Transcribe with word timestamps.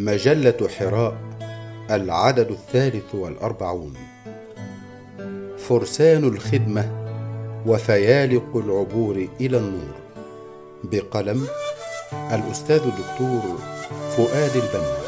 مجلة 0.00 0.68
حراء 0.78 1.16
العدد 1.90 2.50
الثالث 2.50 3.14
والأربعون. 3.14 3.94
فرسان 5.58 6.24
الخدمة 6.24 7.06
وفيالق 7.66 8.56
العبور 8.56 9.28
إلى 9.40 9.56
النور. 9.58 9.94
بقلم 10.84 11.46
الأستاذ 12.12 12.80
الدكتور 12.80 13.58
فؤاد 14.16 14.56
البنا. 14.56 14.99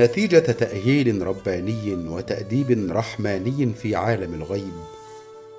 نتيجة 0.00 0.38
تأهيل 0.38 1.26
رباني 1.26 1.94
وتأديب 2.08 2.90
رحماني 2.90 3.72
في 3.82 3.94
عالم 3.94 4.34
الغيب 4.34 4.72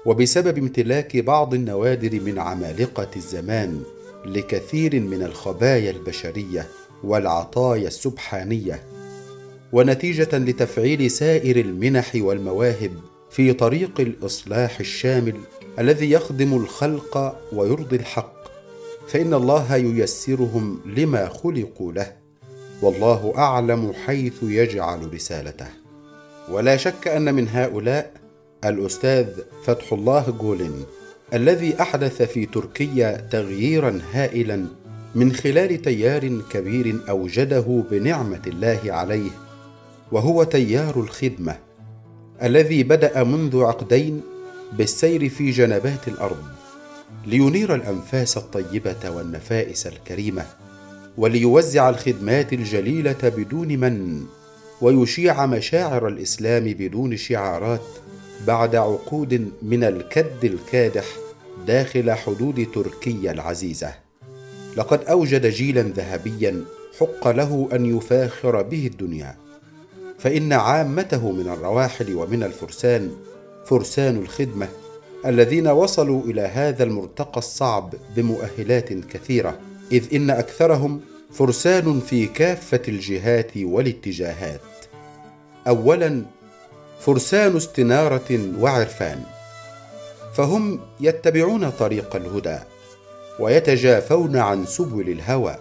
وبسبب 0.06 0.58
امتلاك 0.58 1.18
بعض 1.18 1.54
النوادر 1.54 2.20
من 2.20 2.40
عمالقة 2.40 3.08
الزمان 3.16 3.82
لكثير 4.26 5.00
من 5.00 5.24
الخبايا 5.24 5.92
البشرية 5.92 6.68
والعطايا 7.04 7.88
السبحانية. 7.88 8.84
ونتيجة 9.74 10.38
لتفعيل 10.38 11.12
سائر 11.12 11.60
المنح 11.60 12.12
والمواهب 12.16 12.92
في 13.30 13.54
طريق 13.54 14.00
الإصلاح 14.00 14.80
الشامل 14.80 15.36
الذي 15.80 16.12
يخدم 16.12 16.54
الخلق 16.54 17.38
ويرضي 17.54 17.96
الحق 17.96 18.34
فإن 19.08 19.34
الله 19.34 19.76
ييسرهم 19.76 20.82
لما 20.86 21.30
خلقوا 21.30 21.94
له. 21.94 22.21
والله 22.82 23.34
أعلم 23.38 23.94
حيث 24.06 24.44
يجعل 24.44 25.14
رسالته. 25.14 25.68
ولا 26.50 26.78
شك 26.78 27.08
أن 27.08 27.36
من 27.36 27.48
هؤلاء 27.48 28.12
الأستاذ 28.66 29.28
فتح 29.66 29.94
الله 29.94 30.32
جولين 30.42 30.86
الذي 31.34 31.82
أحدث 31.82 32.22
في 32.22 32.46
تركيا 32.46 33.28
تغييرا 33.32 34.02
هائلا 34.14 34.66
من 35.16 35.32
خلال 35.34 35.82
تيار 35.82 36.42
كبير 36.52 37.00
أوجده 37.10 37.84
بنعمة 37.92 38.42
الله 38.48 38.80
عليه 38.86 39.32
وهو 40.12 40.44
تيار 40.44 41.00
الخدمة 41.00 41.58
الذي 42.44 42.84
بدأ 42.84 43.24
منذ 43.24 43.64
عقدين 43.64 44.22
بالسير 44.74 45.30
في 45.30 45.52
جنبات 45.52 46.08
الأرض 46.08 46.44
لينير 47.26 47.76
الأنفاس 47.76 48.38
الطيبة 48.38 49.10
والنفائس 49.10 49.88
الكريمة. 49.88 50.46
وليوزع 51.18 51.90
الخدمات 51.90 52.54
الجليلة 52.54 53.18
بدون 53.24 53.68
من 53.68 54.26
ويشيع 54.82 55.46
مشاعر 55.46 56.08
الإسلام 56.08 56.64
بدون 56.64 57.18
شعارات 57.18 57.82
بعد 58.48 58.76
عقود 58.76 59.52
من 59.62 59.84
الكد 59.84 60.46
الكادح 60.46 61.06
داخل 61.68 62.12
حدود 62.12 62.68
تركيا 62.74 63.32
العزيزة. 63.32 63.94
لقد 64.78 65.04
أوجد 65.04 65.46
جيلا 65.46 65.82
ذهبيا 65.82 66.64
حق 67.00 67.28
له 67.28 67.70
أن 67.74 67.98
يفاخر 67.98 68.62
به 68.62 68.88
الدنيا. 68.88 69.36
فإن 70.20 70.54
عامته 70.54 71.32
من 71.32 71.48
الرواحل 71.48 72.16
ومن 72.16 72.44
الفرسان 72.44 73.12
فرسان 73.66 74.18
الخدمة 74.18 74.68
الذين 75.26 75.68
وصلوا 75.68 76.24
إلى 76.24 76.42
هذا 76.42 76.84
المرتقى 76.84 77.38
الصعب 77.38 77.94
بمؤهلات 78.16 78.94
كثيرة. 78.94 79.60
إذ 79.92 80.16
إن 80.16 80.30
أكثرهم 80.30 81.02
فرسان 81.32 82.00
في 82.00 82.26
كافة 82.26 82.82
الجهات 82.88 83.52
والاتجاهات. 83.58 84.62
اولا 85.68 86.22
فرسان 87.00 87.56
استنارة 87.58 88.40
وعرفان 88.60 89.24
فهم 90.34 90.80
يتبعون 91.00 91.70
طريق 91.70 92.16
الهدى 92.16 92.58
ويتجافون 93.40 94.38
عن 94.38 94.66
سبل 94.66 95.10
الهوى 95.10 95.56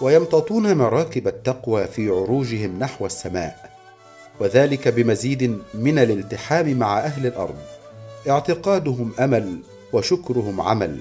ويمتطون 0.00 0.76
مراكب 0.76 1.28
التقوى 1.28 1.84
في 1.86 2.08
عروجهم 2.08 2.78
نحو 2.78 3.06
السماء. 3.06 3.72
وذلك 4.40 4.88
بمزيد 4.88 5.58
من 5.74 5.98
الالتحام 5.98 6.78
مع 6.78 6.98
أهل 6.98 7.26
الأرض. 7.26 7.56
اعتقادهم 8.28 9.12
أمل 9.20 9.58
وشكرهم 9.92 10.60
عمل. 10.60 10.98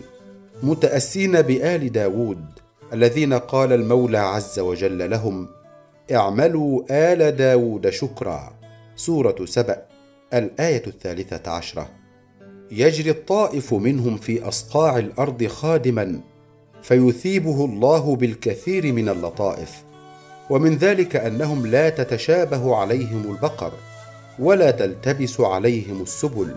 متأسين 0.63 1.41
بآل 1.41 1.91
داود 1.91 2.45
الذين 2.93 3.33
قال 3.33 3.73
المولى 3.73 4.17
عز 4.17 4.59
وجل 4.59 5.09
لهم 5.09 5.47
اعملوا 6.11 6.83
آل 6.91 7.35
داود 7.35 7.89
شكرا. 7.89 8.53
سورة 8.95 9.45
سبأ 9.45 9.85
الآية 10.33 10.83
الثالثة 10.87 11.51
عشرة. 11.51 11.89
يجري 12.71 13.09
الطائف 13.09 13.73
منهم 13.73 14.17
في 14.17 14.47
أصقاع 14.47 14.97
الأرض 14.97 15.45
خادما 15.47 16.19
فيثيبه 16.81 17.65
الله 17.65 18.15
بالكثير 18.15 18.93
من 18.93 19.09
اللطائف. 19.09 19.83
ومن 20.49 20.77
ذلك 20.77 21.15
أنهم 21.15 21.67
لا 21.67 21.89
تتشابه 21.89 22.75
عليهم 22.75 23.31
البقر 23.31 23.71
ولا 24.39 24.71
تلتبس 24.71 25.41
عليهم 25.41 26.01
السبل 26.01 26.55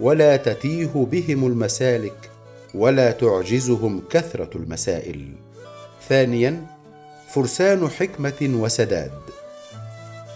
ولا 0.00 0.36
تتيه 0.36 0.90
بهم 0.94 1.46
المسالك 1.46 2.31
ولا 2.74 3.10
تعجزهم 3.10 4.02
كثرة 4.10 4.50
المسائل. 4.56 5.32
ثانيا 6.08 6.66
فرسان 7.28 7.88
حكمة 7.88 8.50
وسداد. 8.62 9.12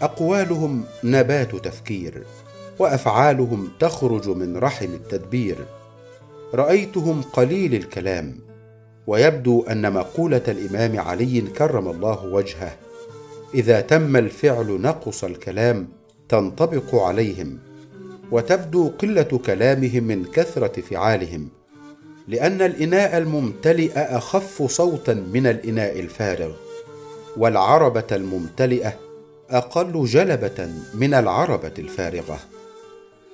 أقوالهم 0.03 0.85
نبات 1.05 1.57
تفكير 1.57 2.25
وأفعالهم 2.79 3.69
تخرج 3.81 4.29
من 4.29 4.57
رحم 4.57 4.95
التدبير. 4.95 5.57
رأيتهم 6.55 7.23
قليل 7.23 7.75
الكلام 7.75 8.39
ويبدو 9.07 9.63
أن 9.63 9.93
مقولة 9.93 10.43
الإمام 10.49 11.01
علي 11.01 11.41
كرم 11.41 11.89
الله 11.89 12.25
وجهه. 12.25 12.77
إذا 13.55 13.81
تم 13.81 14.17
الفعل 14.17 14.81
نقص 14.81 15.25
الكلام 15.25 15.89
تنطبق 16.29 16.95
عليهم 16.95 17.59
وتبدو 18.33 18.89
قلة 18.89 19.41
كلامهم 19.47 20.05
من 20.05 20.25
كثرة 20.25 20.81
فعالهم. 20.81 21.49
لأن 22.29 22.63
الإناء 22.63 23.19
الممتلئ 23.19 23.99
أخف 23.99 24.63
صوتا 24.63 25.15
من 25.15 25.47
الإناء 25.47 26.01
الفارغ 26.01 26.53
والعربة 27.37 28.07
الممتلئة 28.13 28.95
أقل 29.51 30.05
جلبة 30.05 30.69
من 30.95 31.15
العربة 31.15 31.73
الفارغة. 31.79 32.39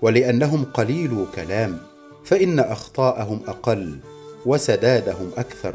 ولأنهم 0.02 0.64
قليلو 0.64 1.26
كلام 1.34 1.78
فإن 2.25 2.58
أخطاءهم 2.58 3.41
أقل 3.47 3.98
وسدادهم 4.47 5.31
أكثر 5.36 5.75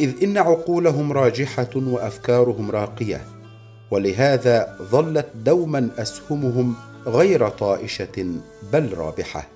إذ 0.00 0.22
إن 0.22 0.38
عقولهم 0.38 1.12
راجحة 1.12 1.70
وأفكارهم 1.76 2.70
راقية. 2.70 3.20
ولهذا 3.90 4.76
ظلت 4.82 5.26
دوما 5.34 5.90
أسهمهم 5.98 6.74
غير 7.06 7.48
طائشة 7.48 8.34
بل 8.72 8.94
رابحة. 8.98 9.48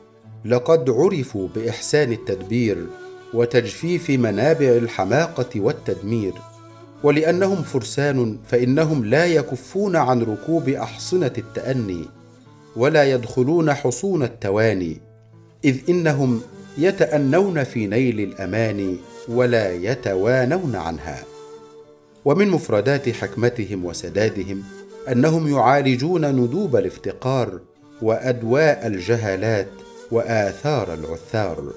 لقد 0.46 0.90
عرفوا 0.90 1.48
بإحسان 1.54 2.12
التدبير 2.12 2.86
وتجفيف 3.34 4.10
منابع 4.10 4.68
الحماقة 4.68 5.60
والتدمير. 5.60 6.32
ولأنهم 7.02 7.62
فرسان 7.62 8.38
فإنهم 8.48 9.04
لا 9.04 9.26
يكفون 9.26 9.96
عن 9.96 10.22
ركوب 10.22 10.68
أحصنة 10.68 11.32
التأني 11.38 12.04
ولا 12.76 13.04
يدخلون 13.04 13.72
حصون 13.74 14.22
التواني 14.22 15.00
إذ 15.64 15.76
إنهم 15.88 16.40
يتأنون 16.78 17.64
في 17.64 17.86
نيل 17.86 18.20
الامان 18.20 18.96
ولا 19.28 19.72
يتوانون 19.74 20.76
عنها. 20.76 21.24
ومن 22.24 22.48
مفردات 22.48 23.08
حكمتهم 23.08 23.84
وسدادهم 23.84 24.62
أنهم 25.12 25.48
يعالجون 25.48 26.30
ندوب 26.30 26.76
الافتقار 26.76 27.60
وأدواء 28.02 28.86
الجهالات 28.86 29.68
وآثار 30.10 30.94
العثار. 30.94 31.72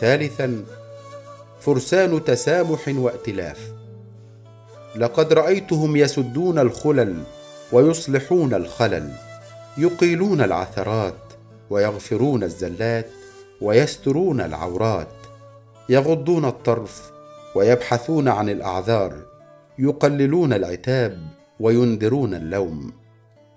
ثالثا 0.00 0.64
فرسان 1.60 2.24
تسامح 2.24 2.88
وائتلاف. 2.88 3.58
لقد 4.96 5.32
رأيتهم 5.32 5.96
يسدون 5.96 6.58
الخلل 6.58 7.22
ويصلحون 7.72 8.54
الخلل 8.54 9.12
يقيلون 9.78 10.40
العثرات 10.40 11.14
ويغفرون 11.70 12.42
الزلات 12.42 13.10
ويسترون 13.60 14.40
العورات. 14.40 15.08
يغضون 15.88 16.44
الطرف 16.44 17.10
ويبحثون 17.54 18.28
عن 18.28 18.48
الأعذار 18.48 19.16
يقللون 19.78 20.52
العتاب 20.52 21.18
وينذرون 21.60 22.34
اللوم. 22.34 22.92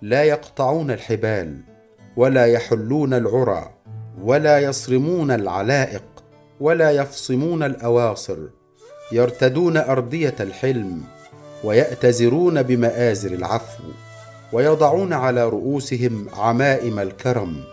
لا 0.02 0.24
يقطعون 0.24 0.90
الحبال 0.90 1.60
ولا 2.16 2.46
يحلون 2.46 3.14
العرى 3.14 3.70
ولا 4.22 4.58
يصرمون 4.58 5.30
العلائق 5.30 6.04
ولا 6.60 6.90
يفصمون 6.90 7.62
الأواصر. 7.62 8.38
يرتدون 9.12 9.76
ارديه 9.76 10.34
الحلم 10.40 11.02
ويأتزرون 11.64 12.62
بمآزر 12.62 13.32
العفو 13.32 13.82
ويضعون 14.52 15.12
على 15.12 15.48
رؤوسهم 15.48 16.28
عمائم 16.34 16.98
الكرم 16.98 17.64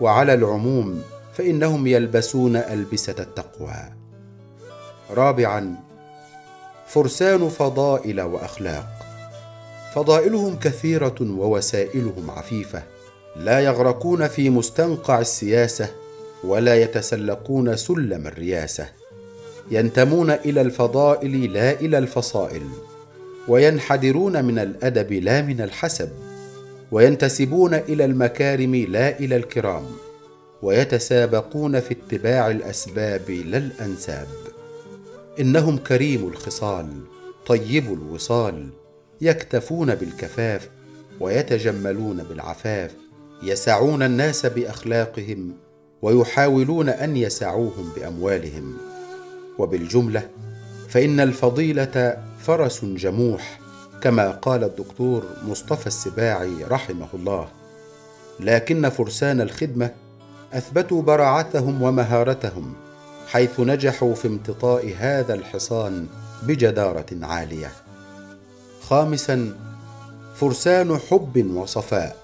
وعلى 0.00 0.34
العموم 0.34 1.02
فإنهم 1.34 1.86
يلبسون 1.86 2.56
ألبسة 2.56 3.14
التقوى. 3.18 3.92
رابعا 5.10 5.74
فرسان 6.86 7.48
فضائل 7.48 8.20
وأخلاق. 8.20 8.88
فضائلهم 9.94 10.58
كثيرة 10.58 11.16
ووسائلهم 11.20 12.30
عفيفة 12.30 12.82
لا 13.36 13.60
يغرقون 13.60 14.28
في 14.28 14.50
مستنقع 14.50 15.20
السياسة 15.20 15.88
ولا 16.44 16.82
يتسلقون 16.82 17.76
سلم 17.76 18.26
الرياسة. 18.26 18.88
ينتمون 19.70 20.30
إلى 20.30 20.60
الفضائل 20.60 21.52
لا 21.52 21.72
إلى 21.72 21.98
الفصائل. 21.98 22.62
وينحدرون 23.48 24.44
من 24.44 24.58
الأدب 24.58 25.12
لا 25.12 25.42
من 25.42 25.60
الحسب 25.60 26.10
وينتسبون 26.92 27.74
إلى 27.74 28.04
المكارم 28.04 28.74
لا 28.74 29.18
إلى 29.18 29.36
الكرام 29.36 29.84
ويتسابقون 30.62 31.80
في 31.80 31.94
اتباع 31.94 32.50
الأسباب 32.50 33.30
لا 33.30 33.58
الأنساب. 33.58 34.26
إنهم 35.40 35.76
كريم 35.78 36.28
الخصال 36.28 36.88
طيب 37.46 37.92
الوصال 37.92 38.68
يكتفون 39.20 39.94
بالكفاف 39.94 40.68
ويتجملون 41.20 42.24
بالعفاف 42.24 42.90
يسعون 43.42 44.02
الناس 44.02 44.46
بأخلاقهم 44.46 45.52
ويحاولون 46.02 46.88
أن 46.88 47.16
يسعوهم 47.16 47.92
بأموالهم. 47.96 48.76
وبالجملة 49.58 50.28
فإن 50.88 51.20
الفضيلة 51.20 52.16
فرس 52.38 52.84
جموح 52.84 53.58
كما 54.02 54.30
قال 54.30 54.64
الدكتور 54.64 55.22
مصطفى 55.44 55.86
السباعي 55.86 56.64
رحمه 56.70 57.08
الله. 57.14 57.48
لكن 58.40 58.88
فرسان 58.88 59.40
الخدمة 59.40 59.90
أثبتوا 60.52 61.02
براعتهم 61.02 61.82
ومهارتهم 61.82 62.74
حيث 63.26 63.60
نجحوا 63.60 64.14
في 64.14 64.28
امتطاء 64.28 64.94
هذا 64.98 65.34
الحصان 65.34 66.06
بجدارة 66.42 67.06
عالية. 67.22 67.72
خامسا 68.82 69.54
فرسان 70.34 70.98
حب 70.98 71.50
وصفاء. 71.54 72.16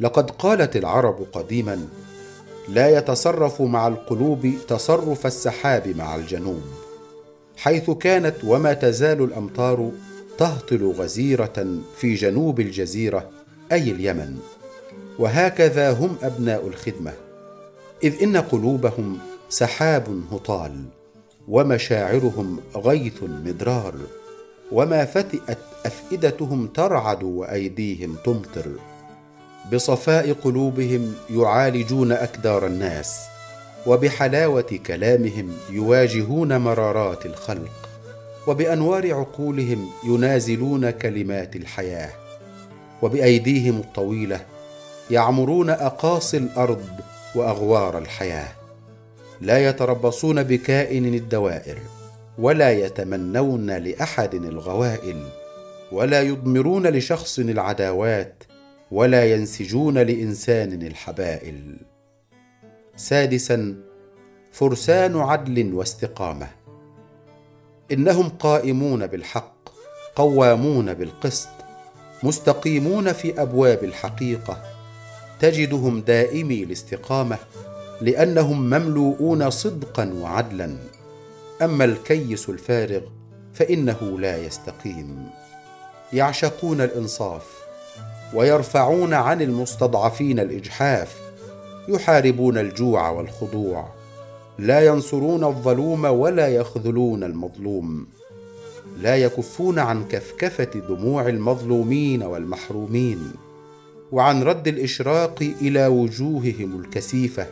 لقد 0.00 0.30
قالت 0.30 0.76
العرب 0.76 1.26
قديما 1.32 1.88
لا 2.68 2.98
يتصرف 2.98 3.62
مع 3.62 3.88
القلوب 3.88 4.52
تصرف 4.68 5.26
السحاب 5.26 5.88
مع 5.88 6.14
الجنوب. 6.14 6.85
حيث 7.56 7.90
كانت 7.90 8.34
وما 8.44 8.72
تزال 8.72 9.22
الأمطار 9.22 9.90
تهطل 10.38 10.92
غزيرة 10.98 11.80
في 11.96 12.14
جنوب 12.14 12.60
الجزيرة 12.60 13.30
أي 13.72 13.90
اليمن. 13.90 14.38
وهكذا 15.18 15.92
هم 15.92 16.16
أبناء 16.22 16.66
الخدمة. 16.66 17.12
إذ 18.04 18.22
إن 18.22 18.36
قلوبهم 18.36 19.18
سحاب 19.48 20.22
هطال 20.32 20.84
ومشاعرهم 21.48 22.60
غيث 22.76 23.22
مدرار. 23.22 23.94
وما 24.72 25.04
فتئت 25.04 25.58
أفئدتهم 25.86 26.66
ترعد 26.66 27.22
وأيديهم 27.22 28.16
تمطر. 28.24 28.72
بصفاء 29.72 30.32
قلوبهم 30.32 31.14
يعالجون 31.30 32.12
أكدار 32.12 32.66
الناس. 32.66 33.35
وبحلاوة 33.86 34.78
كلامهم 34.86 35.52
يواجهون 35.70 36.56
مرارات 36.56 37.26
الخلق 37.26 37.88
وبأنوار 38.46 39.14
عقولهم 39.14 39.90
ينازلون 40.04 40.90
كلمات 40.90 41.56
الحياة 41.56 42.10
وبأيديهم 43.02 43.76
الطويلة 43.76 44.40
يعمرون 45.10 45.70
أقاصي 45.70 46.36
الأرض 46.36 46.84
وأغوار 47.34 47.98
الحياة. 47.98 48.48
لا 49.40 49.68
يتربصون 49.68 50.42
بكائن 50.42 51.14
الدوائر 51.14 51.78
ولا 52.38 52.70
يتمنون 52.70 53.70
لأحد 53.70 54.34
الغوائل 54.34 55.28
ولا 55.92 56.22
يضمرون 56.22 56.86
لشخص 56.86 57.38
العداوات 57.38 58.42
ولا 58.90 59.32
ينسجون 59.32 59.98
لإنسان 59.98 60.82
الحبائل. 60.82 61.76
سادسا 62.96 63.74
فرسان 64.52 65.16
عدل 65.16 65.74
واستقامة. 65.74 66.48
إنهم 67.92 68.28
قائمون 68.28 69.06
بالحق 69.06 69.68
قوامون 70.16 70.94
بالقسط 70.94 71.48
مستقيمون 72.22 73.12
في 73.12 73.42
أبواب 73.42 73.84
الحقيقة. 73.84 74.62
تجدهم 75.40 76.00
دائمي 76.00 76.62
الاستقامة 76.62 77.38
لأنهم 78.00 78.60
مملوءون 78.60 79.50
صدقا 79.50 80.12
وعدلا. 80.22 80.76
أما 81.62 81.84
الكيس 81.84 82.48
الفارغ 82.48 83.00
فإنه 83.54 84.18
لا 84.20 84.36
يستقيم. 84.36 85.30
يعشقون 86.12 86.80
الإنصاف 86.80 87.46
ويرفعون 88.34 89.14
عن 89.14 89.42
المستضعفين 89.42 90.40
الإجحاف. 90.40 91.25
يحاربون 91.88 92.58
الجوع 92.58 93.10
والخضوع. 93.10 93.88
لا 94.58 94.86
ينصرون 94.86 95.44
الظلوم 95.44 96.04
ولا 96.04 96.48
يخذلون 96.48 97.24
المظلوم. 97.24 98.06
لا 99.02 99.16
يكفون 99.16 99.78
عن 99.78 100.08
كفكفه 100.08 100.80
دموع 100.88 101.28
المظلومين 101.28 102.22
والمحرومين. 102.22 103.32
وعن 104.12 104.42
رد 104.42 104.68
الإشراق 104.68 105.52
إلى 105.62 105.86
وجوههم 105.86 106.80
الكسيفه 106.80 107.46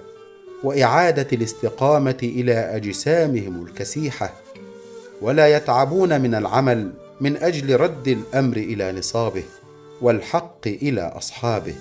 وإعادة 0.65 1.27
الاستقامة 1.32 2.19
إلى 2.23 2.53
أجسامهم 2.53 3.67
الكسيحة. 3.67 4.35
ولا 5.23 5.56
يتعبون 5.56 6.20
من 6.20 6.35
العمل 6.35 6.93
من 7.20 7.37
أجل 7.37 7.81
رد 7.81 8.08
الأمر 8.08 8.56
إلى 8.56 8.93
نصابه. 8.93 9.44
والحق 10.03 10.67
إلى 10.67 11.01
أصحابه. 11.01 11.75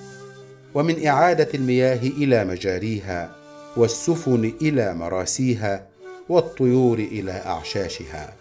ومن 0.75 1.08
إعادة 1.08 1.48
المياه 1.53 2.00
إلى 2.03 2.46
مجاريها 2.46 3.36
والسفن 3.77 4.53
إلى 4.62 4.94
مراسيها 4.94 5.88
والطيور 6.30 7.00
إلى 7.00 7.32
أعشاشها. 7.32 8.34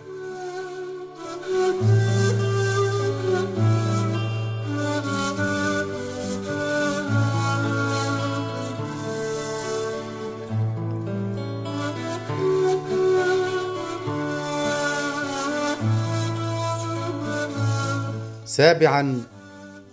سابعا 18.47 19.23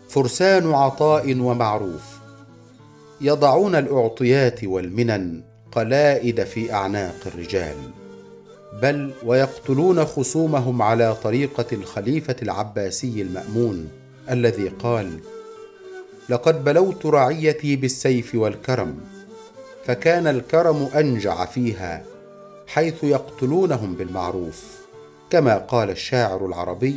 فرسان 0.09 0.73
عطاء 0.73 1.39
ومعروف. 1.39 2.18
يضعون 3.21 3.75
الأعطيات 3.75 4.63
والمنن 4.63 5.41
قلائد 5.71 6.43
في 6.43 6.73
أعناق 6.73 7.15
الرجال 7.25 7.75
بل 8.81 9.11
ويقتلون 9.25 10.05
خصومهم 10.05 10.81
على 10.81 11.15
طريقة 11.15 11.65
الخليفة 11.71 12.35
العباسي 12.41 13.21
المأمون 13.21 13.89
الذي 14.31 14.67
قال 14.67 15.19
لقد 16.29 16.63
بلوت 16.63 17.05
رعيتي 17.05 17.75
بالسيف 17.75 18.35
والكرم 18.35 18.97
فكان 19.85 20.27
الكرم 20.27 20.89
أنجع 20.95 21.45
فيها 21.45 22.03
حيث 22.67 23.03
يقتلونهم 23.03 23.95
بالمعروف 23.95 24.63
كما 25.29 25.57
قال 25.57 25.89
الشاعر 25.89 26.45
العربي 26.45 26.95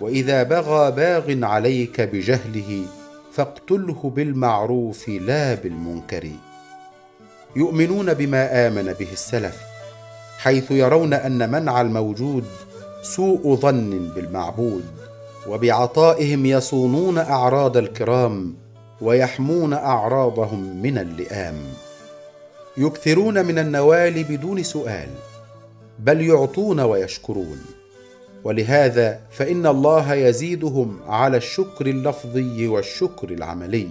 وإذا 0.00 0.42
بغى 0.42 0.90
باغ 0.90 1.44
عليك 1.44 2.00
بجهله 2.00 2.84
فاقتله 3.32 4.12
بالمعروف 4.16 5.08
لا 5.08 5.54
بالمنكر. 5.54 6.30
يؤمنون 7.56 8.14
بما 8.14 8.66
آمن 8.66 8.92
به 8.92 9.12
السلف 9.12 9.56
حيث 10.38 10.70
يرون 10.70 11.14
أن 11.14 11.50
منع 11.50 11.80
الموجود 11.80 12.44
سوء 13.02 13.56
ظن 13.56 14.10
بالمعبود 14.16 14.84
وبعطائهم 15.48 16.46
يصونون 16.46 17.18
أعراض 17.18 17.76
الكرام 17.76 18.54
ويحمون 19.00 19.72
أعراضهم 19.72 20.82
من 20.82 20.98
اللئام. 20.98 21.56
يكثرون 22.76 23.46
من 23.46 23.58
النوال 23.58 24.24
بدون 24.24 24.62
سؤال 24.62 25.08
بل 25.98 26.20
يعطون 26.20 26.80
ويشكرون. 26.80 27.77
ولهذا 28.44 29.20
فإن 29.30 29.66
الله 29.66 30.14
يزيدهم 30.14 30.98
على 31.06 31.36
الشكر 31.36 31.86
اللفظي 31.86 32.68
والشكر 32.68 33.30
العملي. 33.30 33.90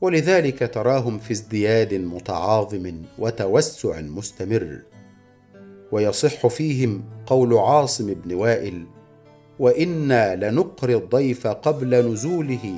ولذلك 0.00 0.70
تراهم 0.74 1.18
في 1.18 1.32
ازدياد 1.32 1.94
متعاظم 1.94 3.02
وتوسع 3.18 4.00
مستمر. 4.00 4.78
ويصح 5.92 6.46
فيهم 6.46 7.04
قول 7.26 7.54
عاصم 7.54 8.14
بن 8.14 8.34
وائل 8.34 8.86
وإنا 9.58 10.36
لنقري 10.36 10.96
الضيف 10.96 11.46
قبل 11.46 12.12
نزوله 12.12 12.74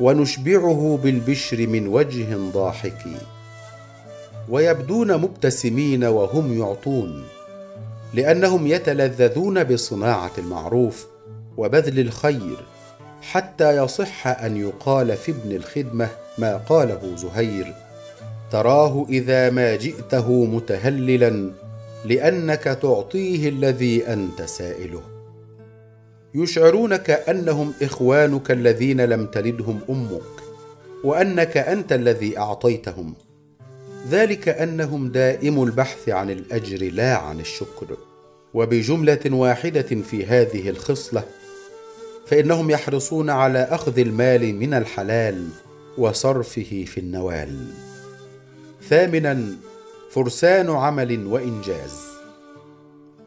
ونشبعه 0.00 0.98
بالبشر 1.02 1.66
من 1.66 1.86
وجه 1.88 2.36
ضاحك. 2.36 3.06
ويبدون 4.48 5.16
مبتسمين 5.16 6.04
وهم 6.04 6.58
يعطون. 6.58 7.24
لأنهم 8.14 8.66
يتلذذون 8.66 9.64
بصناعة 9.64 10.32
المعروف 10.38 11.06
وبذل 11.56 12.00
الخير 12.00 12.56
حتى 13.22 13.76
يصح 13.76 14.26
أن 14.26 14.56
يقال 14.56 15.16
في 15.16 15.32
ابن 15.32 15.52
الخدمة 15.56 16.08
ما 16.38 16.56
قاله 16.56 17.16
زهير 17.16 17.74
تراه 18.50 19.06
إذا 19.08 19.50
ما 19.50 19.76
جئته 19.76 20.44
متهللا 20.44 21.50
لأنك 22.04 22.62
تعطيه 22.62 23.48
الذي 23.48 24.06
أنت 24.06 24.42
سائله 24.42 25.02
يشعرونك 26.34 27.10
أنهم 27.10 27.72
إخوانك 27.82 28.50
الذين 28.50 29.00
لم 29.00 29.26
تلدهم 29.26 29.80
أمك 29.90 30.22
وأنك 31.04 31.56
أنت 31.56 31.92
الذي 31.92 32.38
أعطيتهم. 32.38 33.14
ذلك 34.08 34.48
أنهم 34.48 35.08
دائم 35.08 35.62
البحث 35.62 36.08
عن 36.08 36.30
الأجر 36.30 36.92
لا 36.92 37.16
عن 37.16 37.40
الشكر. 37.40 37.96
وبجملة 38.54 39.20
واحدة 39.26 39.82
في 39.82 40.26
هذه 40.26 40.70
الخصلة 40.70 41.24
فإنهم 42.26 42.70
يحرصون 42.70 43.30
على 43.30 43.58
أخذ 43.58 43.98
المال 43.98 44.54
من 44.54 44.74
الحلال 44.74 45.48
وصرفه 45.98 46.84
في 46.86 46.98
النوال. 46.98 47.66
ثامنا 48.88 49.46
فرسان 50.10 50.70
عمل 50.70 51.26
وإنجاز. 51.26 52.00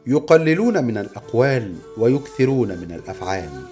يقللون 0.06 0.84
من 0.84 0.98
الأقوال 0.98 1.74
ويكثرون 1.98 2.68
من 2.68 2.92
الأفعال. 2.92 3.62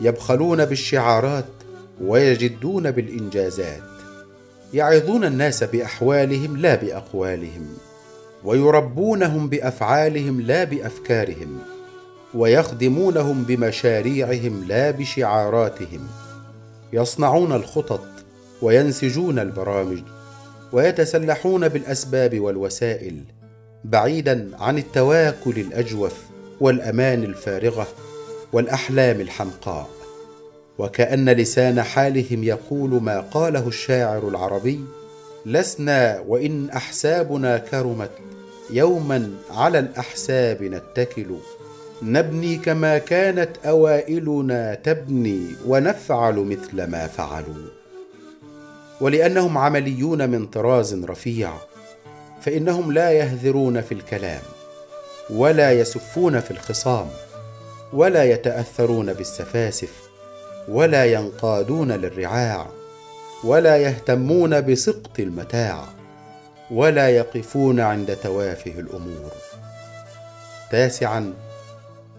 يبخلون 0.00 0.64
بالشعارات 0.64 1.48
ويجدون 2.00 2.90
بالإنجازات. 2.90 3.95
يعظون 4.74 5.24
الناس 5.24 5.64
بأحوالهم 5.64 6.56
لا 6.56 6.74
بأقوالهم 6.74 7.66
ويربونهم 8.44 9.48
بأفعالهم 9.48 10.40
لا 10.40 10.64
بأفكارهم 10.64 11.58
ويخدمونهم 12.34 13.44
بمشاريعهم 13.44 14.64
لا 14.68 14.90
بشعاراتهم 14.90 16.06
يصنعون 16.92 17.52
الخطط 17.52 18.04
وينسجون 18.62 19.38
البرامج 19.38 20.02
ويتسلحون 20.72 21.68
بالأسباب 21.68 22.40
والوسائل 22.40 23.24
بعيدا 23.84 24.50
عن 24.60 24.78
التواكل 24.78 25.58
الأجوف 25.58 26.14
والأمان 26.60 27.24
الفارغة 27.24 27.86
والأحلام 28.52 29.20
الحمقاء. 29.20 29.95
وكأن 30.78 31.30
لسان 31.30 31.82
حالهم 31.82 32.44
يقول 32.44 33.02
ما 33.02 33.20
قاله 33.20 33.68
الشاعر 33.68 34.28
العربي 34.28 34.80
لسنا 35.46 36.24
وإن 36.28 36.70
أحسابنا 36.70 37.58
كرمت 37.58 38.10
يوما 38.70 39.30
على 39.50 39.78
الأحساب 39.78 40.62
نتكل. 40.62 41.36
نبني 42.02 42.56
كما 42.56 42.98
كانت 42.98 43.50
أوائلنا 43.66 44.74
تبني 44.74 45.46
ونفعل 45.66 46.34
مثل 46.34 46.84
ما 46.84 47.06
فعلوا. 47.06 47.68
ولأنهم 49.00 49.58
عمليون 49.58 50.30
من 50.30 50.46
طراز 50.46 51.04
رفيع 51.04 51.52
فإنهم 52.40 52.92
لا 52.92 53.10
يهذرون 53.10 53.80
في 53.80 53.92
الكلام 53.92 54.42
ولا 55.30 55.72
يسفون 55.72 56.40
في 56.40 56.50
الخصام 56.50 57.06
ولا 57.92 58.24
يتأثرون 58.24 59.12
بالسفاسف. 59.12 60.05
ولا 60.68 61.04
ينقادون 61.04 61.92
للرعاع 61.92 62.66
ولا 63.44 63.76
يهتمون 63.76 64.60
بسقط 64.60 65.20
المتاع 65.20 65.84
ولا 66.70 67.08
يقفون 67.08 67.80
عند 67.80 68.16
توافه 68.16 68.80
الأمور. 68.80 69.32
تاسعا 70.70 71.34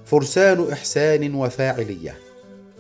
فرسان 0.06 0.72
إحسان 0.72 1.36
وفاعلية. 1.36 2.16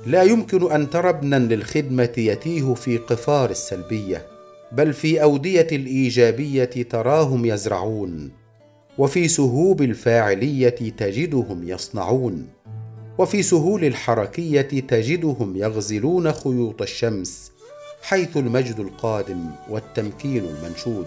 لا 0.05 0.23
يمكن 0.23 0.71
أن 0.71 0.89
ترى 0.89 1.09
ابنا 1.09 1.35
للخدمة 1.35 2.13
يتيه 2.17 2.73
في 2.73 2.97
قفار 2.97 3.49
السلبية 3.49 4.25
بل 4.71 4.93
في 4.93 5.23
أودية 5.23 5.67
الإيجابية 5.71 6.63
تراهم 6.89 7.45
يزرعون 7.45 8.31
وفي 8.97 9.27
سهوب 9.27 9.81
الفاعلية 9.81 10.69
تجدهم 10.69 11.67
يصنعون. 11.67 12.47
وفي 13.17 13.43
سهول 13.43 13.83
الحركية 13.85 14.61
تجدهم 14.61 15.55
يغزلون 15.55 16.31
خيوط 16.31 16.81
الشمس 16.81 17.51
حيث 18.01 18.37
المجد 18.37 18.79
القادم 18.79 19.45
والتمكين 19.69 20.45
المنشود. 20.45 21.05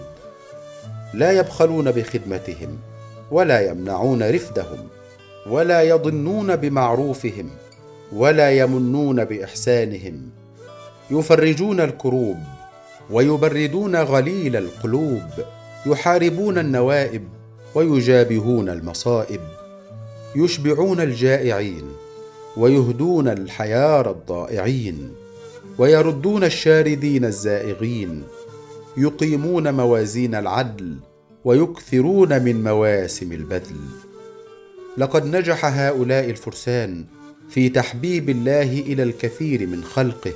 لا 1.13 1.31
يبخلون 1.31 1.91
بخدمتهم 1.91 2.79
ولا 3.31 3.69
يمنعون 3.69 4.31
رفدهم 4.31 4.87
ولا 5.49 5.81
يضنون 5.81 6.55
بمعروفهم 6.55 7.49
ولا 8.13 8.51
يمنون 8.51 9.25
بإحسانهم. 9.25 10.29
يفرجون 11.11 11.81
الكروب 11.81 12.37
ويبردون 13.09 13.95
غليل 13.95 14.55
القلوب 14.55 15.29
يحاربون 15.85 16.57
النوائب 16.57 17.23
ويجابهون 17.75 18.69
المصائب. 18.69 19.41
يشبعون 20.35 21.01
الجائعين 21.01 21.91
ويهدون 22.57 23.27
الحيار 23.27 24.11
الضائعين 24.11 25.13
ويردون 25.77 26.43
الشاردين 26.43 27.25
الزائغين 27.25 28.23
يقيمون 28.97 29.73
موازين 29.73 30.35
العدل 30.35 30.95
ويكثرون 31.45 32.43
من 32.43 32.63
مواسم 32.63 33.31
البذل. 33.31 33.79
لقد 34.97 35.25
نجح 35.25 35.65
هؤلاء 35.65 36.29
الفرسان 36.29 37.05
في 37.49 37.69
تحبيب 37.69 38.29
الله 38.29 38.79
إلى 38.79 39.03
الكثير 39.03 39.67
من 39.67 39.83
خلقه 39.83 40.33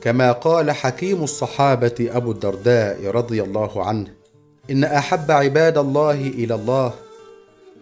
كما 0.00 0.32
قال 0.32 0.70
حكيم 0.70 1.22
الصحابة 1.22 1.94
أبو 2.00 2.30
الدرداء 2.30 3.06
رضي 3.06 3.42
الله 3.42 3.84
عنه 3.84 4.06
إن 4.70 4.84
أحب 4.84 5.30
عباد 5.30 5.78
الله 5.78 6.20
إلى 6.20 6.54
الله 6.54 6.94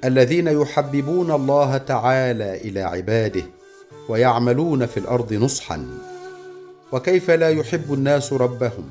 الذين 0.04 0.46
يحببون 0.46 1.30
الله 1.30 1.76
تعالى 1.76 2.60
إلى 2.60 2.80
عباده. 2.80 3.55
ويعملون 4.08 4.86
في 4.86 4.96
الأرض 4.96 5.32
نصحا. 5.32 5.86
وكيف 6.92 7.30
لا 7.30 7.50
يحب 7.50 7.92
الناس 7.92 8.32
ربهم؟ 8.32 8.84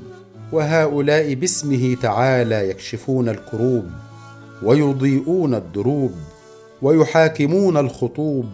وهؤلاء 0.52 1.34
باسمه 1.34 1.96
تعالى 2.02 2.68
يكشفون 2.70 3.28
الكروب 3.28 3.90
ويضيئون 4.62 5.54
الدروب 5.54 6.14
ويحاكمون 6.82 7.76
الخطوب 7.76 8.50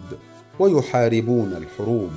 ويحاربون 0.59 1.53
الحروب. 1.53 2.11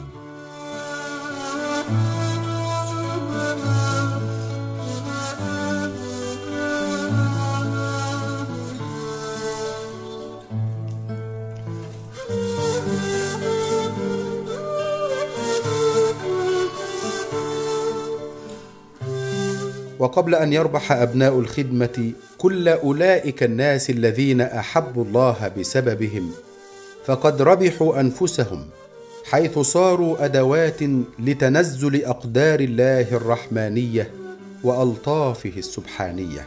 وقبل 19.98 20.34
أن 20.34 20.52
يربح 20.52 20.92
أبناء 20.92 21.38
الخدمة 21.38 22.12
كل 22.38 22.68
أولئك 22.68 23.42
الناس 23.42 23.90
الذين 23.90 24.40
أحبوا 24.40 25.04
الله 25.04 25.52
بسببهم 25.58 26.30
فقد 27.04 27.42
ربحوا 27.42 28.00
أنفسهم 28.00 28.66
حيث 29.30 29.58
صاروا 29.58 30.24
أدوات 30.24 30.82
لتنزل 31.18 32.04
أقدار 32.04 32.60
الله 32.60 33.00
الرحمانية 33.12 34.10
وألطافه 34.64 35.52
السبحانية. 35.56 36.46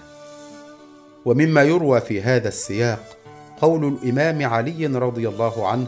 ومما 1.25 1.63
يروى 1.63 2.01
في 2.01 2.21
هذا 2.21 2.47
السياق 2.47 3.17
قول 3.61 3.87
الإمام 3.87 4.45
علي 4.45 4.85
رضي 4.85 5.29
الله 5.29 5.67
عنه 5.67 5.87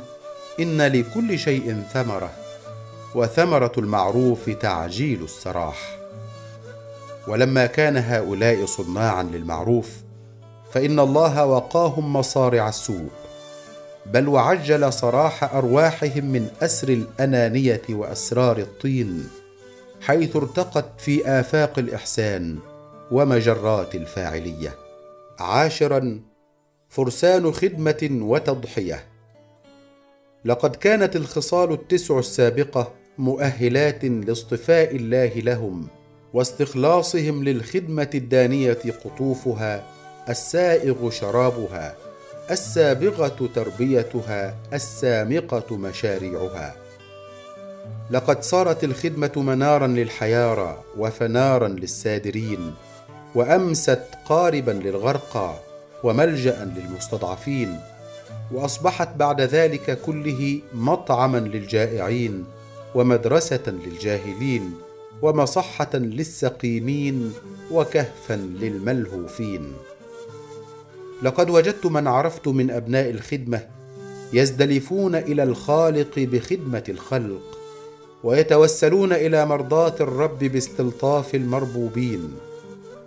إن 0.59 0.81
لكل 0.81 1.39
شيء 1.39 1.83
ثمرة 1.93 2.31
وثمرة 3.15 3.71
المعروف 3.77 4.49
تعجيل 4.49 5.23
السراح. 5.23 6.00
ولما 7.27 7.65
كان 7.65 7.97
هؤلاء 7.97 8.65
صناعا 8.65 9.23
للمعروف 9.23 9.91
فإن 10.71 10.99
الله 10.99 11.45
وقاهم 11.45 12.13
مصارع 12.13 12.69
السوء 12.69 13.09
بل 14.05 14.27
وعجل 14.27 14.93
صراح 14.93 15.55
أرواحهم 15.55 16.25
من 16.25 16.47
أسر 16.61 16.89
الأنانية 16.89 17.81
وأسرار 17.89 18.57
الطين 18.57 19.29
حيث 20.01 20.35
ارتقت 20.35 20.85
في 20.97 21.27
آفاق 21.27 21.79
الإحسان 21.79 22.59
ومجرات 23.11 23.95
الفاعلية. 23.95 24.75
عاشرا 25.39 26.19
فرسان 26.89 27.51
خدمة 27.51 28.09
وتضحية. 28.11 29.03
لقد 30.45 30.75
كانت 30.75 31.15
الخصال 31.15 31.71
التسع 31.71 32.19
السابقة 32.19 32.91
مؤهلات 33.17 34.05
لاصطفاء 34.05 34.95
الله 34.95 35.27
لهم 35.27 35.87
واستخلاصهم 36.33 37.43
للخدمة 37.43 38.09
الدانية 38.15 38.77
قطوفها 39.05 39.83
السائغ 40.29 41.09
شرابها 41.09 41.95
السابغة 42.51 43.49
تربيتها 43.55 44.55
السامقة 44.73 45.77
مشاريعها. 45.77 46.75
لقد 48.11 48.43
صارت 48.43 48.83
الخدمة 48.83 49.31
منارا 49.35 49.87
للحيارى 49.87 50.83
وفنارا 50.97 51.67
للسادرين 51.67 52.73
وأمست 53.35 54.03
قاربا 54.25 54.71
للغرقى 54.71 55.55
وملجأ 56.03 56.73
للمستضعفين 56.75 57.79
وأصبحت 58.51 59.15
بعد 59.15 59.41
ذلك 59.41 60.01
كله 60.01 60.61
مطعما 60.73 61.37
للجائعين 61.37 62.45
ومدرسة 62.95 63.63
للجاهلين. 63.67 64.73
ومصحه 65.21 65.89
للسقيمين 65.93 67.33
وكهفا 67.71 68.33
للملهوفين. 68.33 69.73
لقد 71.23 71.49
وجدت 71.49 71.85
من 71.85 72.07
عرفت 72.07 72.47
من 72.47 72.71
أبناء 72.71 73.09
الخدمة 73.09 73.61
يزدلفون 74.33 75.15
إلى 75.15 75.43
الخالق 75.43 76.19
بخدمة 76.19 76.83
الخلق 76.89 77.57
ويتوسلون 78.23 79.13
إلى 79.13 79.45
مرضاة 79.45 79.95
الرب 79.99 80.39
باستلطاف 80.39 81.35
المربوبين 81.35 82.33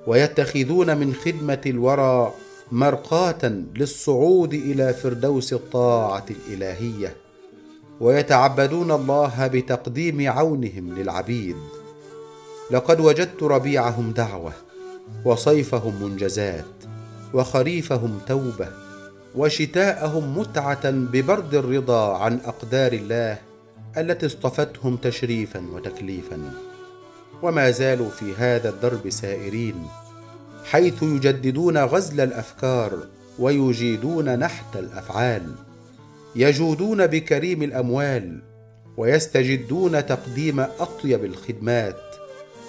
ويتخذون 0.06 0.96
من 0.96 1.14
خدمة 1.14 1.60
الورى 1.66 2.32
مرقاة 2.72 3.62
للصعود 3.76 4.54
إلى 4.54 4.94
فردوس 4.94 5.52
الطاعة 5.52 6.26
الإلهية 6.30 7.16
ويتعبدون 8.00 8.90
الله 8.90 9.46
بتقديم 9.46 10.30
عونهم 10.30 10.94
للعبيد. 10.98 11.56
لقد 12.74 13.00
وجدت 13.00 13.42
ربيعهم 13.42 14.12
دعوة 14.12 14.52
وصيفهم 15.24 16.02
منجزات 16.02 16.64
وخريفهم 17.34 18.18
توبة 18.26 18.68
وشتاءهم 19.34 20.38
متعة 20.38 20.90
ببرد 20.90 21.54
الرضا 21.54 22.18
عن 22.18 22.40
أقدار 22.44 22.92
الله 22.92 23.38
التي 23.98 24.26
اصطفتهم 24.26 24.96
تشريفا 24.96 25.64
وتكليفا. 25.72 26.38
وما 27.42 27.70
زالوا 27.70 28.10
في 28.10 28.34
هذا 28.34 28.68
الدرب 28.68 29.10
سائرين 29.10 29.86
حيث 30.64 31.02
يجددون 31.02 31.78
غزل 31.78 32.20
الأفكار 32.20 32.98
ويجيدون 33.38 34.38
نحت 34.38 34.76
الأفعال. 34.76 35.54
يجودون 36.36 37.06
بكريم 37.06 37.62
الأموال 37.62 38.42
ويستجدون 38.96 40.06
تقديم 40.06 40.60
أطيب 40.60 41.24
الخدمات. 41.24 42.13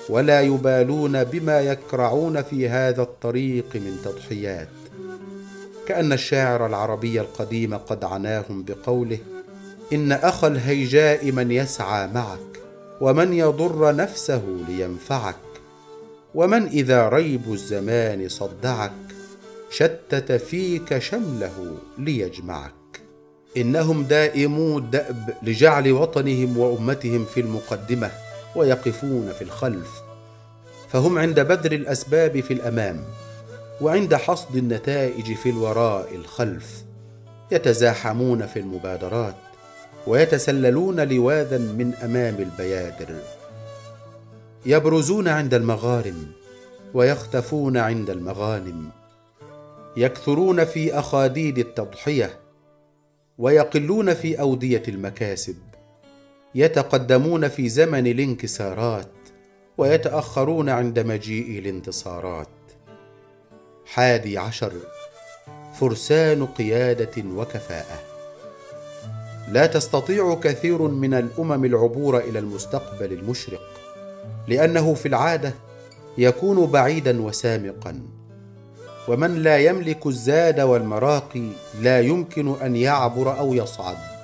ولا 0.10 0.42
يبالون 0.42 1.24
بما 1.24 1.62
يكرعون 1.62 2.42
في 2.42 2.70
هذا 2.70 3.02
الطريق 3.02 3.76
من 3.76 3.98
تضحيات. 4.06 4.70
كأن 5.88 6.14
الشاعر 6.14 6.66
العربي 6.66 7.22
القديم 7.22 7.78
قد 7.78 8.04
عناهم 8.04 8.64
بقوله 8.64 9.18
إن 9.94 10.12
اخا 10.12 10.48
الهيجاء 10.48 11.32
من 11.32 11.52
يسعى 11.52 12.08
معك 12.08 12.60
ومن 13.02 13.34
يضر 13.34 13.96
نفسه 13.96 14.42
لينفعك 14.68 15.36
ومن 16.36 16.68
إذا 16.68 17.10
ريب 17.10 17.54
الزمان 17.54 18.30
صدعك 18.30 18.92
شتت 19.70 20.32
فيك 20.32 20.98
شمله 21.00 21.78
ليجمعك. 21.98 22.72
إنهم 23.58 24.04
دائمو 24.04 24.78
الدأب 24.78 25.34
لجعل 25.44 25.92
وطنهم 25.92 26.58
وأمتهم 26.58 27.26
في 27.26 27.40
المقدمة. 27.40 28.12
ويقفون 28.56 29.32
في 29.38 29.42
الخلف 29.42 30.02
فهم 30.90 31.18
عند 31.18 31.40
بذر 31.40 31.72
الأسباب 31.72 32.40
في 32.40 32.54
الأمام 32.54 33.04
وعند 33.82 34.16
حصد 34.16 34.56
النتائج 34.56 35.34
في 35.34 35.50
الوراء 35.50 36.16
الخلف 36.16 36.84
يتزاحمون 37.52 38.46
في 38.46 38.60
المبادرات 38.60 39.36
ويتسللون 40.08 41.00
لواذا 41.00 41.58
من 41.58 41.94
أمام 41.94 42.36
البيادر. 42.40 43.16
يبرزون 44.66 45.28
عند 45.28 45.54
المغارم 45.54 46.32
ويختفون 46.94 47.78
عند 47.78 48.10
المغانم. 48.10 48.90
يكثرون 49.98 50.66
في 50.66 51.00
أخاديد 51.00 51.58
التضحية 51.58 52.40
ويقلون 53.38 54.14
في 54.14 54.40
أودية 54.40 54.84
المكاسب. 54.88 55.56
يتقدمون 56.56 57.48
في 57.48 57.70
زمن 57.70 58.08
الانكسارات 58.08 59.12
ويتأخرون 59.78 60.70
عند 60.70 61.00
مجيء 61.00 61.60
الانتصارات. 61.60 62.48
حادي 63.86 64.38
عشر 64.38 64.72
فرسان 65.80 66.46
قيادة 66.46 67.24
وكفاءة. 67.36 68.00
لا 69.52 69.66
تستطيع 69.66 70.36
كثير 70.44 70.82
من 70.82 71.14
الأمم 71.14 71.66
العبور 71.66 72.18
إلى 72.18 72.40
المستقبل 72.40 73.14
المشرق 73.14 73.70
لأنه 74.48 74.94
في 74.94 75.08
العادة 75.08 75.54
يكون 76.18 76.66
بعيدا 76.66 77.22
وسامقا. 77.22 78.02
ومن 79.08 79.36
لا 79.36 79.58
يملك 79.58 80.08
الزاد 80.08 80.60
والمراقي 80.60 81.50
لا 81.82 82.02
يمكن 82.02 82.56
أن 82.62 82.76
يعبر 82.76 83.40
أو 83.40 83.54
يصعد. 83.54 84.15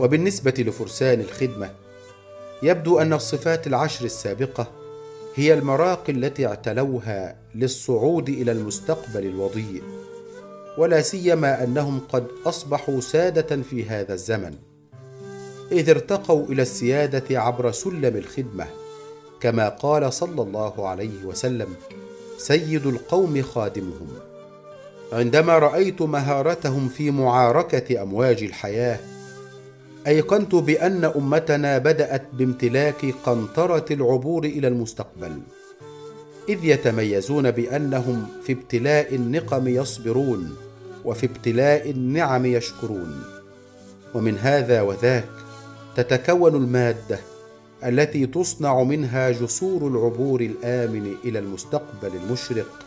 وبالنسبة 0.00 0.54
لفرسان 0.58 1.20
الخدمة 1.20 1.70
يبدو 2.62 2.98
أن 2.98 3.12
الصفات 3.12 3.66
العشر 3.66 4.04
السابقة 4.04 4.66
هي 5.34 5.54
المراقي 5.54 6.12
التي 6.12 6.46
اعتلوها 6.46 7.36
للصعود 7.54 8.28
إلى 8.28 8.52
المستقبل 8.52 9.26
الوضيء 9.26 9.82
ولا 10.78 11.02
سيما 11.02 11.64
أنهم 11.64 12.00
قد 12.08 12.26
أصبحوا 12.46 13.00
سادة 13.00 13.62
في 13.62 13.84
هذا 13.84 14.14
الزمن 14.14 14.54
إذ 15.72 15.90
ارتقوا 15.90 16.46
إلى 16.46 16.62
السيادة 16.62 17.40
عبر 17.40 17.70
سلم 17.70 18.16
الخدمة 18.16 18.66
كما 19.40 19.68
قال 19.68 20.12
صلى 20.12 20.42
الله 20.42 20.88
عليه 20.88 21.24
وسلم 21.24 21.68
سيد 22.38 22.86
القوم 22.86 23.42
خادمهم 23.42 24.08
عندما 25.12 25.58
رأيت 25.58 26.02
مهارتهم 26.02 26.88
في 26.88 27.10
معاركة 27.10 28.02
أمواج 28.02 28.42
الحياة 28.42 28.98
أيقنت 30.06 30.54
بأن 30.54 31.04
أمتنا 31.04 31.78
بدأت 31.78 32.22
بامتلاك 32.32 33.14
قنطرة 33.24 33.84
العبور 33.90 34.44
إلى 34.44 34.68
المستقبل 34.68 35.40
إذ 36.48 36.64
يتميزون 36.64 37.50
بأنهم 37.50 38.26
في 38.42 38.52
ابتلاء 38.52 39.14
النقم 39.14 39.68
يصبرون 39.68 40.56
وفي 41.04 41.26
ابتلاء 41.26 41.90
النعم 41.90 42.46
يشكرون. 42.46 43.22
ومن 44.14 44.38
هذا 44.38 44.80
وذاك 44.80 45.28
تتكون 45.96 46.54
المادة 46.54 47.18
التي 47.84 48.26
تصنع 48.26 48.82
منها 48.82 49.30
جسور 49.30 49.88
العبور 49.88 50.40
الآمن 50.40 51.14
إلى 51.24 51.38
المستقبل 51.38 52.10
المشرق 52.24 52.86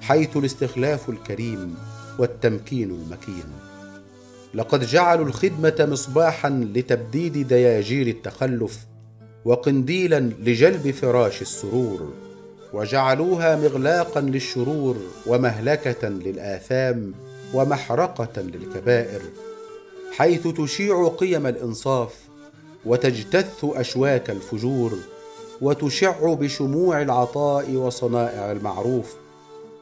حيث 0.00 0.36
الاستخلاف 0.36 1.08
الكريم 1.08 1.74
والتمكين 2.18 2.90
المكين. 2.90 3.71
لقد 4.54 4.84
جعلوا 4.84 5.26
الخدمة 5.26 5.86
مصباحا 5.90 6.50
لتبديد 6.74 7.48
دياجير 7.48 8.06
التخلف 8.06 8.78
وقنديلا 9.44 10.20
لجلب 10.20 10.90
فراش 10.90 11.42
السرور 11.42 12.12
وجعلوها 12.72 13.56
مغلاقا 13.56 14.20
للشرور 14.20 14.96
ومهلكة 15.26 16.08
للآثام 16.08 17.14
ومحرقة 17.54 18.42
للكبائر 18.42 19.20
حيث 20.12 20.48
تشيع 20.48 21.08
قيم 21.08 21.46
الإنصاف 21.46 22.14
وتجتث 22.84 23.64
أشواك 23.64 24.30
الفجور 24.30 24.98
وتشع 25.60 26.34
بشموع 26.34 27.02
العطاء 27.02 27.70
وصنائع 27.70 28.52
المعروف 28.52 29.14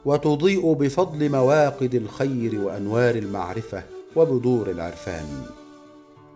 وتضيء 0.05 0.73
بفضل 0.73 1.29
مواقد 1.29 1.95
الخير 1.95 2.59
وأنوار 2.59 3.15
المعرفة. 3.15 3.83
وبذور 4.15 4.71
العرفان. 4.71 5.45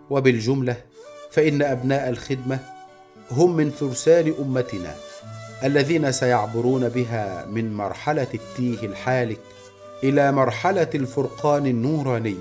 وبالجملة 0.10 0.78
فإن 1.32 1.62
أبناء 1.62 2.10
الخدمة 2.10 2.60
هم 3.32 3.56
من 3.56 3.70
فرسان 3.70 4.34
أمتنا 4.40 4.96
الذين 5.64 6.12
سيعبرون 6.12 6.90
بها 6.90 7.46
من 7.46 7.74
مرحلة 7.74 8.28
التيه 8.34 8.88
الحالك 8.88 9.40
إلى 10.04 10.32
مرحلة 10.32 10.90
الفرقان 10.96 11.66
النوراني 11.66 12.38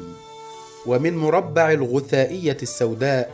ومن 0.86 1.16
مربع 1.16 1.72
الغثائية 1.72 2.56
السوداء 2.62 3.30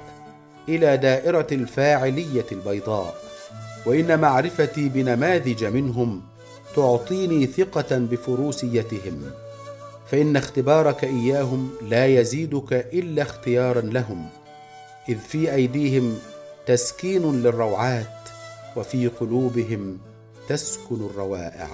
إلى 0.69 0.97
دائرة 0.97 1.47
الفاعلية 1.53 2.47
البيضاء. 2.53 3.15
وإن 3.87 4.21
معرفتي 4.21 4.89
بنماذج 4.89 5.65
منهم 5.65 6.23
تعطيني 6.77 7.47
ثقة 7.47 7.99
بفروسيتهم. 7.99 9.31
فإن 10.11 10.37
اختبارك 10.37 11.05
إياهم 11.05 11.71
لا 11.83 12.07
يزيدك 12.07 12.73
إلا 12.73 13.23
اختيارا 13.23 13.81
لهم 13.81 14.29
إذ 15.09 15.19
في 15.19 15.55
أيديهم 15.55 16.19
تسكين 16.67 17.43
للروعات 17.43 18.29
وفي 18.77 19.09
قلوبهم 19.09 19.99
تسكن 20.49 21.07
الروائع. 21.11 21.69